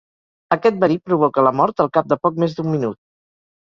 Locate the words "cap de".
2.01-2.21